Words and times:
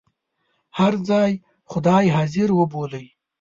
هر 0.77 0.93
ځای 1.09 1.31
خدای 1.71 2.05
حاضر 2.15 2.49
وبولئ. 2.53 3.05